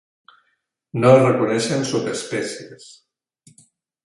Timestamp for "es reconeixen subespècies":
1.17-2.89